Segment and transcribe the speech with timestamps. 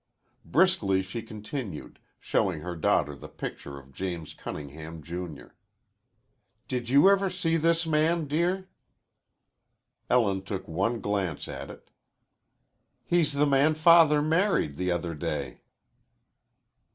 [0.45, 5.55] Briskly she continued, showing her daughter the picture of James Cunningham, Junior.
[6.67, 8.67] "Did you ever see this man, dear?"
[10.09, 11.91] Ellen took one glance at it.
[13.05, 15.61] "He's the man Father married the other day."